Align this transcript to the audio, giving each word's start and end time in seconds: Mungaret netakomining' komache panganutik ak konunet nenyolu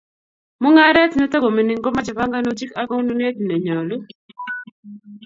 Mungaret 0.61 1.11
netakomining' 1.15 1.83
komache 1.83 2.11
panganutik 2.17 2.71
ak 2.81 2.87
konunet 2.89 3.35
nenyolu 3.47 3.97